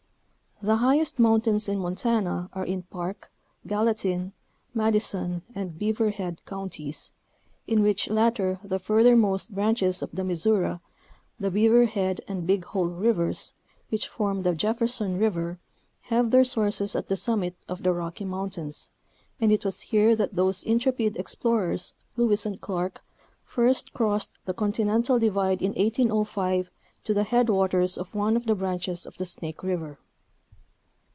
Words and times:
The 0.63 0.75
highest 0.77 1.17
mountains 1.17 1.67
in 1.67 1.79
Montana 1.79 2.47
are 2.53 2.63
in 2.63 2.83
Park, 2.83 3.31
Gallatin, 3.65 4.31
Madison 4.75 5.41
and 5.55 5.79
Beaver 5.79 6.11
Head 6.11 6.39
Counties, 6.45 7.13
in 7.65 7.81
which 7.81 8.11
latter 8.11 8.59
the 8.63 8.77
further 8.77 9.15
most 9.15 9.55
branches 9.55 10.03
of 10.03 10.11
the 10.13 10.23
Missouri, 10.23 10.77
the 11.39 11.49
Beaver 11.49 11.85
Head 11.85 12.21
and 12.27 12.45
Big 12.45 12.63
Hole 12.65 12.89
Rivers, 12.93 13.53
which 13.89 14.07
form 14.07 14.43
the 14.43 14.53
Jefferson 14.53 15.17
river, 15.17 15.57
have 16.01 16.29
their 16.29 16.43
sources 16.43 16.95
at 16.95 17.07
the 17.07 17.17
summit 17.17 17.55
of 17.67 17.81
the 17.81 17.91
Rocky 17.91 18.25
mountains, 18.25 18.91
and 19.39 19.51
it 19.51 19.65
was 19.65 19.81
here 19.89 20.15
that 20.15 20.35
those 20.35 20.61
intrepid 20.61 21.17
explorers, 21.17 21.95
Lewis 22.17 22.45
and 22.45 22.61
Clarke, 22.61 23.01
first 23.43 23.93
crossed 23.95 24.33
the 24.45 24.53
Continental 24.53 25.17
Divide 25.17 25.63
in 25.63 25.71
1805 25.73 26.69
to 27.03 27.15
the 27.15 27.23
headwaters 27.23 27.97
of 27.97 28.13
one 28.13 28.35
of 28.37 28.45
the 28.45 28.53
branches 28.53 29.07
of 29.07 29.17
the 29.17 29.25
Snake 29.25 29.63
river. 29.63 29.97